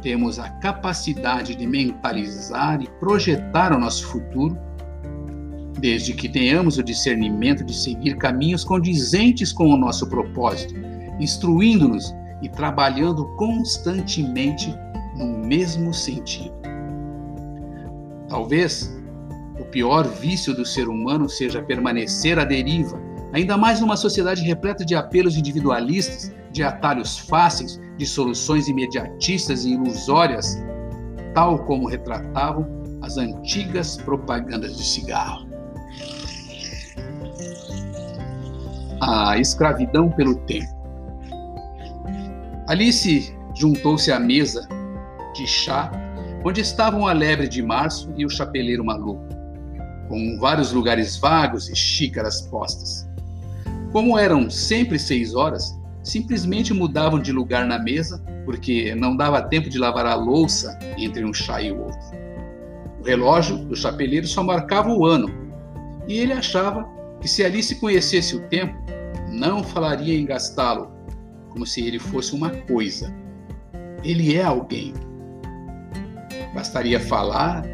temos 0.00 0.38
a 0.38 0.48
capacidade 0.58 1.54
de 1.54 1.66
mentalizar 1.66 2.82
e 2.82 2.88
projetar 2.98 3.72
o 3.72 3.78
nosso 3.78 4.06
futuro, 4.08 4.58
desde 5.78 6.12
que 6.12 6.28
tenhamos 6.28 6.78
o 6.78 6.82
discernimento 6.82 7.64
de 7.64 7.74
seguir 7.74 8.16
caminhos 8.16 8.64
condizentes 8.64 9.52
com 9.52 9.68
o 9.68 9.76
nosso 9.76 10.08
propósito, 10.08 10.74
instruindo-nos 11.20 12.14
e 12.42 12.48
trabalhando 12.48 13.26
constantemente 13.36 14.74
no 15.16 15.38
mesmo 15.38 15.92
sentido. 15.92 16.52
Talvez 18.28 19.01
pior 19.72 20.06
vício 20.06 20.54
do 20.54 20.64
ser 20.64 20.86
humano 20.88 21.28
seja 21.28 21.62
permanecer 21.62 22.38
à 22.38 22.44
deriva, 22.44 23.00
ainda 23.32 23.56
mais 23.56 23.80
numa 23.80 23.96
sociedade 23.96 24.42
repleta 24.42 24.84
de 24.84 24.94
apelos 24.94 25.36
individualistas, 25.36 26.30
de 26.52 26.62
atalhos 26.62 27.18
fáceis, 27.18 27.80
de 27.96 28.06
soluções 28.06 28.68
imediatistas 28.68 29.64
e 29.64 29.72
ilusórias, 29.72 30.62
tal 31.34 31.58
como 31.64 31.88
retratavam 31.88 32.68
as 33.00 33.16
antigas 33.16 33.96
propagandas 33.96 34.76
de 34.76 34.84
cigarro. 34.84 35.48
A 39.00 39.36
escravidão 39.38 40.10
pelo 40.10 40.36
tempo. 40.46 40.70
Alice 42.68 43.34
juntou-se 43.54 44.12
à 44.12 44.20
mesa 44.20 44.68
de 45.34 45.46
chá, 45.46 45.90
onde 46.44 46.60
estavam 46.60 47.06
a 47.06 47.12
lebre 47.12 47.48
de 47.48 47.62
março 47.62 48.12
e 48.16 48.24
o 48.24 48.30
chapeleiro 48.30 48.84
maluco, 48.84 49.31
com 50.12 50.36
vários 50.36 50.72
lugares 50.72 51.16
vagos 51.16 51.70
e 51.70 51.74
xícaras 51.74 52.42
postas. 52.42 53.08
Como 53.92 54.18
eram 54.18 54.50
sempre 54.50 54.98
seis 54.98 55.34
horas, 55.34 55.74
simplesmente 56.04 56.74
mudavam 56.74 57.18
de 57.18 57.32
lugar 57.32 57.64
na 57.64 57.78
mesa, 57.78 58.22
porque 58.44 58.94
não 58.94 59.16
dava 59.16 59.40
tempo 59.40 59.70
de 59.70 59.78
lavar 59.78 60.04
a 60.04 60.14
louça 60.14 60.78
entre 60.98 61.24
um 61.24 61.32
chá 61.32 61.62
e 61.62 61.72
o 61.72 61.80
outro. 61.80 61.98
O 63.00 63.04
relógio 63.04 63.56
do 63.56 63.74
chapeleiro 63.74 64.26
só 64.26 64.42
marcava 64.42 64.90
o 64.90 65.06
ano, 65.06 65.30
e 66.06 66.18
ele 66.18 66.34
achava 66.34 66.86
que 67.18 67.26
se 67.26 67.42
Alice 67.42 67.74
conhecesse 67.76 68.36
o 68.36 68.46
tempo, 68.48 68.76
não 69.30 69.64
falaria 69.64 70.14
em 70.14 70.26
gastá-lo, 70.26 70.92
como 71.48 71.64
se 71.64 71.80
ele 71.86 71.98
fosse 71.98 72.34
uma 72.34 72.50
coisa. 72.50 73.10
Ele 74.04 74.36
é 74.36 74.42
alguém. 74.42 74.92
Bastaria 76.54 77.00
falar 77.00 77.64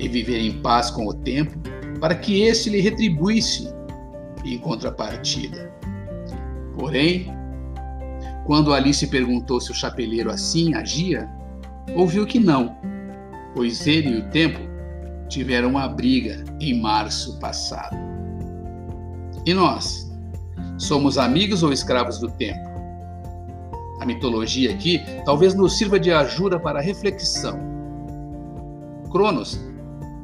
e 0.00 0.08
viver 0.08 0.38
em 0.40 0.60
paz 0.60 0.90
com 0.90 1.06
o 1.06 1.14
tempo 1.14 1.58
para 2.00 2.14
que 2.14 2.42
este 2.42 2.70
lhe 2.70 2.80
retribuísse 2.80 3.68
em 4.44 4.58
contrapartida. 4.58 5.70
Porém, 6.78 7.30
quando 8.46 8.72
Alice 8.72 9.06
perguntou 9.06 9.60
se 9.60 9.70
o 9.70 9.74
chapeleiro 9.74 10.30
assim 10.30 10.74
agia, 10.74 11.28
ouviu 11.94 12.26
que 12.26 12.40
não, 12.40 12.76
pois 13.54 13.86
ele 13.86 14.08
e 14.08 14.18
o 14.18 14.28
tempo 14.30 14.58
tiveram 15.28 15.68
uma 15.68 15.86
briga 15.86 16.42
em 16.58 16.80
março 16.80 17.38
passado. 17.38 17.96
E 19.44 19.52
nós? 19.52 20.10
Somos 20.78 21.18
amigos 21.18 21.62
ou 21.62 21.72
escravos 21.72 22.18
do 22.18 22.30
tempo? 22.30 22.70
A 24.00 24.06
mitologia 24.06 24.72
aqui 24.72 25.02
talvez 25.26 25.54
nos 25.54 25.76
sirva 25.76 26.00
de 26.00 26.10
ajuda 26.10 26.58
para 26.58 26.80
reflexão. 26.80 27.60
Cronos 29.10 29.60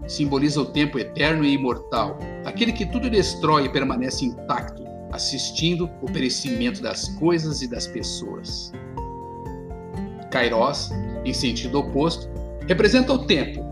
simboliza 0.06 0.60
o 0.60 0.66
tempo 0.66 0.98
eterno 0.98 1.44
e 1.44 1.54
imortal, 1.54 2.18
aquele 2.44 2.72
que 2.72 2.86
tudo 2.86 3.10
destrói 3.10 3.64
e 3.64 3.68
permanece 3.68 4.24
intacto, 4.24 4.84
assistindo 5.12 5.90
o 6.02 6.06
perecimento 6.06 6.82
das 6.82 7.08
coisas 7.10 7.62
e 7.62 7.68
das 7.68 7.86
pessoas. 7.86 8.72
Kairos, 10.30 10.90
em 11.24 11.32
sentido 11.32 11.78
oposto, 11.78 12.28
representa 12.66 13.12
o 13.12 13.26
tempo 13.26 13.64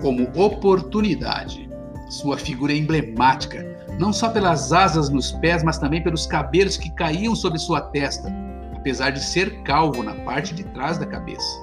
como 0.00 0.30
oportunidade. 0.34 1.68
Sua 2.08 2.38
figura 2.38 2.72
é 2.72 2.76
emblemática, 2.76 3.64
não 3.98 4.12
só 4.12 4.30
pelas 4.30 4.72
asas 4.72 5.10
nos 5.10 5.32
pés, 5.32 5.62
mas 5.62 5.78
também 5.78 6.02
pelos 6.02 6.26
cabelos 6.26 6.76
que 6.76 6.90
caíam 6.94 7.34
sobre 7.34 7.58
sua 7.58 7.80
testa, 7.80 8.32
apesar 8.74 9.10
de 9.10 9.22
ser 9.22 9.62
calvo 9.62 10.02
na 10.02 10.14
parte 10.14 10.54
de 10.54 10.64
trás 10.64 10.98
da 10.98 11.04
cabeça. 11.04 11.60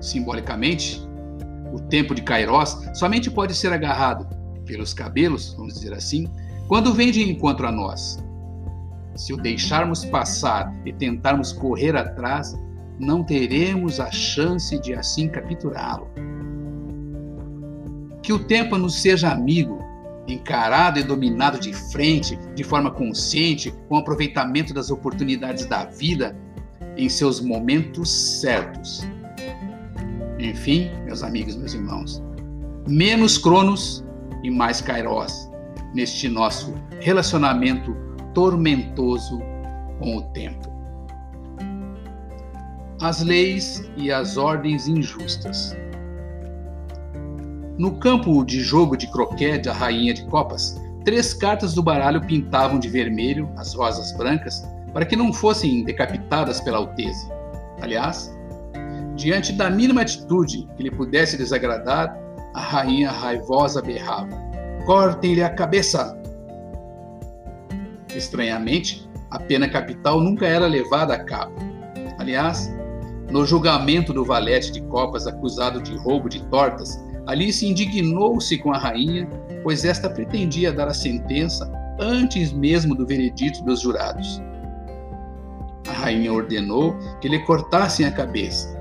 Simbolicamente, 0.00 1.05
o 1.76 1.80
tempo 1.88 2.14
de 2.14 2.22
Kairos 2.22 2.78
somente 2.94 3.30
pode 3.30 3.54
ser 3.54 3.70
agarrado 3.70 4.26
pelos 4.64 4.94
cabelos, 4.94 5.54
vamos 5.56 5.74
dizer 5.74 5.92
assim, 5.92 6.26
quando 6.66 6.94
vem 6.94 7.10
de 7.12 7.22
encontro 7.22 7.66
a 7.66 7.72
nós. 7.72 8.18
Se 9.14 9.32
o 9.32 9.36
deixarmos 9.36 10.04
passar 10.04 10.74
e 10.84 10.92
tentarmos 10.92 11.52
correr 11.52 11.94
atrás, 11.94 12.54
não 12.98 13.22
teremos 13.22 14.00
a 14.00 14.10
chance 14.10 14.78
de 14.80 14.94
assim 14.94 15.28
capturá-lo. 15.28 16.08
Que 18.22 18.32
o 18.32 18.38
tempo 18.38 18.76
nos 18.78 19.00
seja 19.00 19.30
amigo, 19.30 19.78
encarado 20.26 20.98
e 20.98 21.02
dominado 21.02 21.58
de 21.58 21.72
frente, 21.72 22.36
de 22.54 22.64
forma 22.64 22.90
consciente, 22.90 23.72
com 23.88 23.96
aproveitamento 23.96 24.74
das 24.74 24.90
oportunidades 24.90 25.66
da 25.66 25.84
vida 25.84 26.36
em 26.96 27.08
seus 27.08 27.40
momentos 27.40 28.10
certos. 28.40 29.06
Enfim, 30.38 30.90
meus 31.04 31.22
amigos, 31.22 31.56
meus 31.56 31.72
irmãos, 31.74 32.22
menos 32.86 33.38
Cronos 33.38 34.04
e 34.42 34.50
mais 34.50 34.80
Kairos 34.80 35.50
neste 35.94 36.28
nosso 36.28 36.74
relacionamento 37.00 37.96
tormentoso 38.34 39.40
com 39.98 40.16
o 40.16 40.22
tempo. 40.32 40.70
As 43.00 43.22
leis 43.22 43.88
e 43.96 44.12
as 44.12 44.36
ordens 44.36 44.86
injustas. 44.86 45.74
No 47.78 47.98
campo 47.98 48.44
de 48.44 48.60
jogo 48.60 48.96
de 48.96 49.10
croquete 49.10 49.68
da 49.68 49.72
Rainha 49.72 50.14
de 50.14 50.24
Copas, 50.26 50.80
três 51.04 51.32
cartas 51.32 51.74
do 51.74 51.82
baralho 51.82 52.20
pintavam 52.26 52.78
de 52.78 52.88
vermelho 52.88 53.50
as 53.56 53.74
rosas 53.74 54.16
brancas 54.16 54.62
para 54.92 55.04
que 55.04 55.16
não 55.16 55.32
fossem 55.32 55.84
decapitadas 55.84 56.60
pela 56.60 56.78
Alteza. 56.78 57.30
Aliás, 57.80 58.35
diante 59.16 59.52
da 59.52 59.70
mínima 59.70 60.02
atitude 60.02 60.68
que 60.76 60.82
lhe 60.82 60.90
pudesse 60.90 61.36
desagradar, 61.36 62.16
a 62.54 62.60
rainha 62.60 63.10
raivosa 63.10 63.82
berrava: 63.82 64.30
Cortem-lhe 64.84 65.42
a 65.42 65.50
cabeça! 65.50 66.16
Estranhamente, 68.14 69.08
a 69.30 69.38
pena 69.38 69.68
capital 69.68 70.20
nunca 70.20 70.46
era 70.46 70.66
levada 70.66 71.14
a 71.14 71.24
cabo. 71.24 71.54
Aliás, 72.18 72.70
no 73.30 73.44
julgamento 73.44 74.12
do 74.12 74.24
valete 74.24 74.70
de 74.70 74.80
copas 74.82 75.26
acusado 75.26 75.82
de 75.82 75.96
roubo 75.96 76.28
de 76.28 76.42
tortas, 76.44 76.98
Alice 77.26 77.66
indignou-se 77.66 78.56
com 78.58 78.72
a 78.72 78.78
rainha, 78.78 79.28
pois 79.62 79.84
esta 79.84 80.08
pretendia 80.08 80.72
dar 80.72 80.86
a 80.86 80.94
sentença 80.94 81.70
antes 81.98 82.52
mesmo 82.52 82.94
do 82.94 83.04
veredito 83.04 83.64
dos 83.64 83.80
jurados. 83.80 84.40
A 85.88 85.92
rainha 85.92 86.32
ordenou 86.32 86.96
que 87.20 87.28
lhe 87.28 87.40
cortassem 87.40 88.06
a 88.06 88.12
cabeça, 88.12 88.75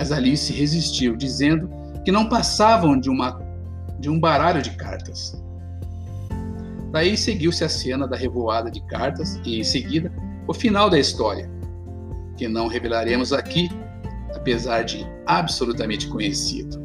mas 0.00 0.10
Alice 0.10 0.50
resistiu, 0.50 1.14
dizendo 1.14 1.68
que 2.06 2.10
não 2.10 2.26
passavam 2.26 2.98
de, 2.98 3.10
uma, 3.10 3.38
de 3.98 4.08
um 4.08 4.18
baralho 4.18 4.62
de 4.62 4.70
cartas. 4.70 5.38
Daí 6.90 7.18
seguiu-se 7.18 7.62
a 7.64 7.68
cena 7.68 8.08
da 8.08 8.16
revoada 8.16 8.70
de 8.70 8.80
cartas 8.86 9.38
e, 9.44 9.60
em 9.60 9.62
seguida, 9.62 10.10
o 10.48 10.54
final 10.54 10.88
da 10.88 10.98
história, 10.98 11.50
que 12.38 12.48
não 12.48 12.66
revelaremos 12.66 13.30
aqui, 13.30 13.68
apesar 14.34 14.84
de 14.84 15.06
absolutamente 15.26 16.08
conhecido. 16.08 16.80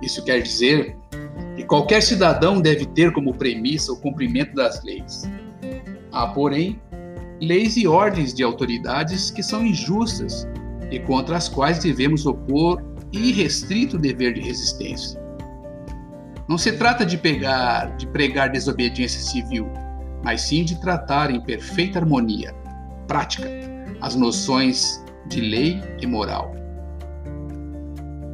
Isso 0.00 0.22
quer 0.22 0.40
dizer 0.40 0.96
que 1.56 1.64
qualquer 1.64 2.00
cidadão 2.00 2.60
deve 2.60 2.86
ter 2.86 3.12
como 3.12 3.34
premissa 3.34 3.92
o 3.92 4.00
cumprimento 4.00 4.54
das 4.54 4.84
leis. 4.84 5.24
Há, 6.12 6.28
porém, 6.28 6.80
leis 7.40 7.76
e 7.76 7.86
ordens 7.86 8.32
de 8.32 8.42
autoridades 8.42 9.30
que 9.30 9.42
são 9.42 9.64
injustas 9.64 10.46
e 10.90 10.98
contra 11.00 11.36
as 11.36 11.48
quais 11.48 11.78
devemos 11.78 12.26
opor 12.26 12.82
irrestrito 13.12 13.98
dever 13.98 14.34
de 14.34 14.40
resistência. 14.40 15.20
Não 16.48 16.58
se 16.58 16.72
trata 16.72 17.06
de 17.06 17.16
pegar, 17.16 17.96
de 17.96 18.06
pregar 18.06 18.50
desobediência 18.50 19.20
civil, 19.20 19.66
mas 20.22 20.42
sim 20.42 20.64
de 20.64 20.80
tratar 20.80 21.30
em 21.30 21.40
perfeita 21.40 21.98
harmonia, 21.98 22.54
prática, 23.06 23.48
as 24.00 24.14
noções 24.14 25.02
de 25.26 25.40
lei 25.40 25.82
e 26.00 26.06
moral. 26.06 26.54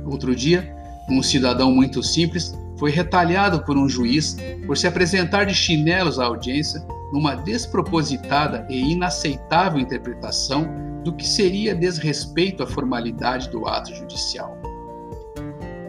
Outro 0.07 0.35
dia, 0.35 0.75
um 1.09 1.23
cidadão 1.23 1.71
muito 1.73 2.03
simples 2.03 2.53
foi 2.77 2.91
retalhado 2.91 3.63
por 3.65 3.77
um 3.77 3.89
juiz 3.89 4.37
por 4.67 4.77
se 4.77 4.87
apresentar 4.87 5.45
de 5.45 5.55
chinelos 5.55 6.19
à 6.19 6.25
audiência 6.25 6.85
numa 7.13 7.35
despropositada 7.35 8.67
e 8.69 8.93
inaceitável 8.93 9.81
interpretação 9.81 10.69
do 11.03 11.15
que 11.15 11.27
seria 11.27 11.75
desrespeito 11.75 12.63
à 12.63 12.67
formalidade 12.67 13.49
do 13.51 13.67
ato 13.67 13.95
judicial. 13.95 14.57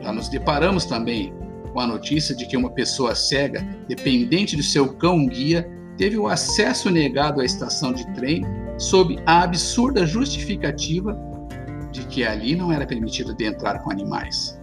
Já 0.01 0.12
nos 0.12 0.29
deparamos 0.29 0.86
também 0.86 1.34
com 1.73 1.79
a 1.79 1.88
notícia 1.88 2.36
de 2.36 2.45
que 2.45 2.57
uma 2.57 2.71
pessoa 2.71 3.15
cega, 3.15 3.62
dependente 3.88 4.55
do 4.55 4.63
seu 4.63 4.93
cão-guia, 4.95 5.69
teve 5.97 6.17
o 6.17 6.27
acesso 6.27 6.89
negado 6.89 7.41
à 7.41 7.45
estação 7.45 7.93
de 7.93 8.05
trem 8.13 8.43
sob 8.77 9.19
a 9.25 9.43
absurda 9.43 10.05
justificativa 10.05 11.17
de 11.91 12.01
que 12.07 12.25
ali 12.25 12.55
não 12.55 12.71
era 12.71 12.86
permitido 12.86 13.36
de 13.36 13.45
entrar 13.45 13.79
com 13.79 13.91
animais. 13.91 14.60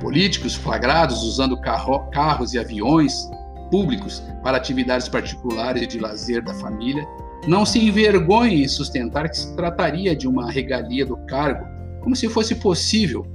Políticos 0.00 0.54
flagrados 0.54 1.22
usando 1.22 1.60
carro, 1.60 2.08
carros 2.10 2.54
e 2.54 2.58
aviões 2.58 3.28
públicos 3.70 4.22
para 4.42 4.56
atividades 4.56 5.08
particulares 5.08 5.86
de 5.88 5.98
lazer 5.98 6.42
da 6.42 6.54
família 6.54 7.06
não 7.46 7.64
se 7.64 7.78
envergonhem 7.78 8.62
em 8.62 8.68
sustentar 8.68 9.28
que 9.28 9.38
se 9.38 9.54
trataria 9.54 10.14
de 10.14 10.26
uma 10.26 10.50
regalia 10.50 11.06
do 11.06 11.16
cargo, 11.26 11.66
como 12.02 12.16
se 12.16 12.28
fosse 12.28 12.54
possível 12.54 13.26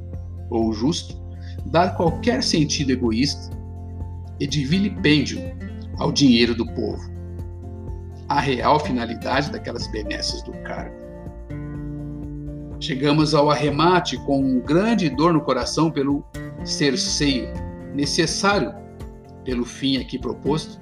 ou 0.50 0.74
justo 0.74 1.22
dar 1.66 1.96
qualquer 1.96 2.44
sentido 2.44 2.92
egoísta 2.92 3.56
e 4.40 4.46
de 4.46 4.66
vilipêndio 4.66 5.40
ao 5.98 6.12
dinheiro 6.12 6.54
do 6.54 6.66
povo, 6.66 7.02
a 8.28 8.40
real 8.40 8.80
finalidade 8.80 9.52
daquelas 9.52 9.88
benesses 9.88 10.42
do 10.44 10.52
cargo. 10.64 11.04
Chegamos 12.80 13.34
ao 13.34 13.50
arremate 13.50 14.18
com 14.26 14.40
um 14.40 14.60
grande 14.60 15.10
dor 15.10 15.34
no 15.34 15.42
coração 15.42 15.90
pelo 15.90 16.26
cerceio 16.66 17.48
necessário 17.94 18.83
pelo 19.44 19.66
fim 19.66 19.98
aqui 19.98 20.18
proposto, 20.18 20.80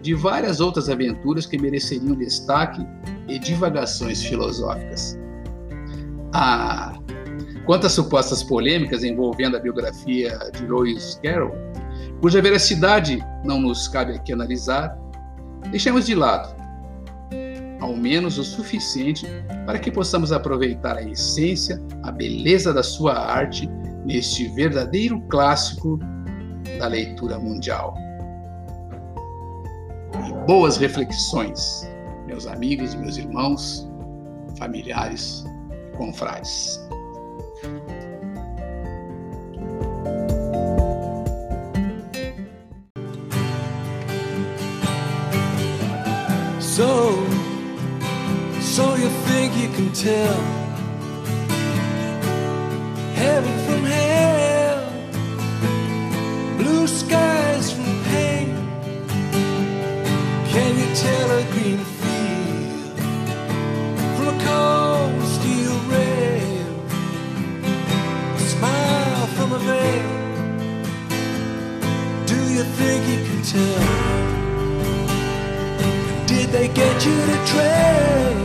de 0.00 0.14
várias 0.14 0.60
outras 0.60 0.88
aventuras 0.88 1.46
que 1.46 1.58
mereceriam 1.58 2.14
destaque 2.14 2.86
e 3.28 3.38
divagações 3.38 4.22
filosóficas. 4.22 5.18
Ah, 6.32 6.94
quanto 7.64 7.86
às 7.86 7.92
supostas 7.92 8.42
polêmicas 8.42 9.04
envolvendo 9.04 9.56
a 9.56 9.60
biografia 9.60 10.38
de 10.52 10.66
Lewis 10.66 11.18
Carroll, 11.22 11.54
cuja 12.20 12.42
veracidade 12.42 13.18
não 13.44 13.60
nos 13.60 13.88
cabe 13.88 14.14
aqui 14.14 14.32
analisar, 14.32 14.98
deixemos 15.70 16.06
de 16.06 16.14
lado, 16.14 16.54
ao 17.80 17.96
menos 17.96 18.38
o 18.38 18.44
suficiente 18.44 19.26
para 19.66 19.78
que 19.78 19.90
possamos 19.90 20.32
aproveitar 20.32 20.96
a 20.96 21.02
essência, 21.02 21.80
a 22.02 22.10
beleza 22.10 22.72
da 22.72 22.82
sua 22.82 23.14
arte 23.14 23.68
neste 24.04 24.48
verdadeiro 24.48 25.20
clássico 25.28 25.98
da 26.78 26.88
leitura 26.88 27.38
mundial. 27.38 27.96
E 30.28 30.46
boas 30.46 30.76
reflexões, 30.76 31.88
meus 32.26 32.46
amigos 32.46 32.94
meus 32.94 33.16
irmãos, 33.16 33.88
familiares 34.58 35.44
e 35.70 35.96
confrades. 35.96 36.80
So, 46.76 47.14
so 48.60 48.96
you 48.96 49.08
think 49.28 49.56
you 49.56 49.68
can 49.76 49.92
tell 49.92 50.34
heaven 53.14 53.56
from 53.64 53.84
hell, 53.84 54.33
can 73.54 73.74
tell? 73.76 74.04
they 76.52 76.68
get 76.68 77.04
you 77.04 77.16
to 77.30 77.36
trade 77.50 78.36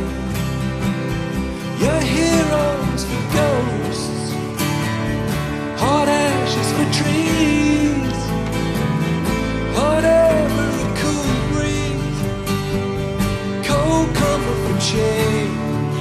your 1.80 2.02
heroes 2.02 3.04
for 3.06 3.22
ghosts, 3.38 4.34
hot 5.80 6.08
ashes 6.08 6.70
for 6.76 6.88
trees, 7.00 8.20
whatever 9.78 10.66
a 10.86 10.90
cool 11.02 11.36
breeze, 11.52 12.20
cold 13.68 14.10
comfort 14.16 14.60
for 14.64 14.78
change. 14.92 16.00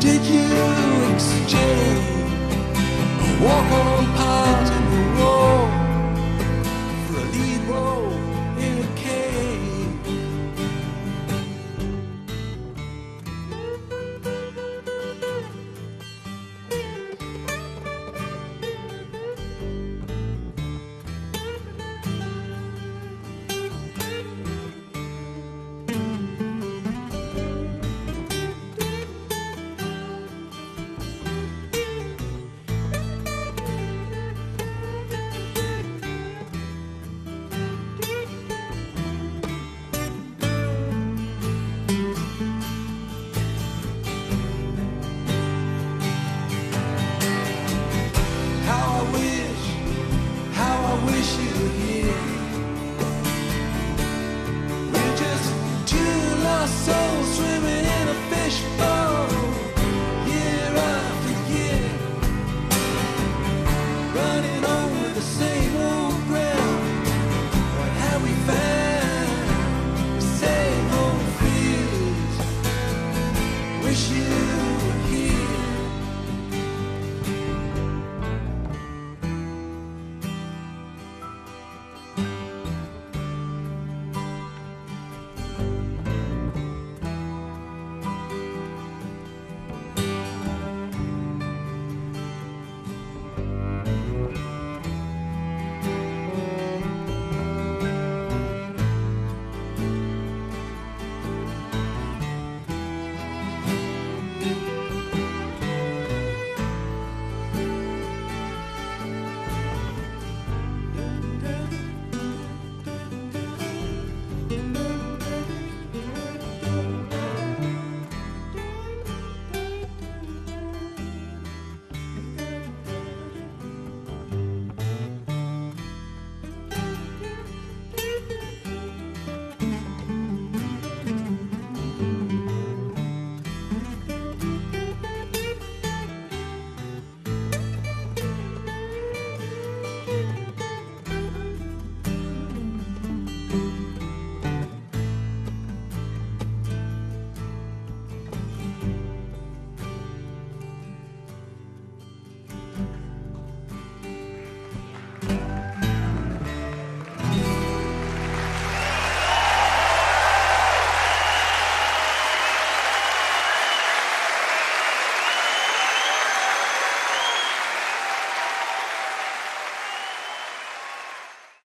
Did 0.00 0.22
you 0.24 0.48
exchange 1.14 2.10
walk 3.40 3.70
on? 3.72 4.29